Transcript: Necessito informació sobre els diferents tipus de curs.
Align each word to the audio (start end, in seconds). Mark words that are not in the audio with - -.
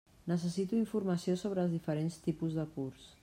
Necessito 0.29 0.77
informació 0.79 1.37
sobre 1.43 1.65
els 1.67 1.77
diferents 1.77 2.19
tipus 2.29 2.59
de 2.61 2.69
curs. 2.79 3.07